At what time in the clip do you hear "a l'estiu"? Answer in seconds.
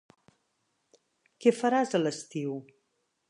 1.99-2.57